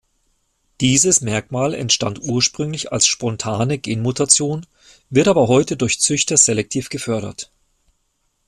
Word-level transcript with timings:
Dieses 0.79 1.21
Merkmal 1.21 1.75
entstand 1.75 2.19
ursprünglich 2.23 2.91
als 2.91 3.05
spontane 3.05 3.77
Genmutation, 3.77 4.65
wird 5.11 5.27
aber 5.27 5.47
heute 5.47 5.77
durch 5.77 5.99
Züchter 5.99 6.37
selektiv 6.37 6.89
gefördert. 6.89 7.51